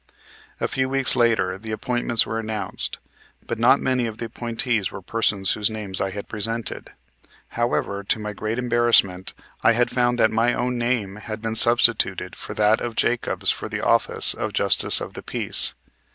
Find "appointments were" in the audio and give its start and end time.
1.71-2.39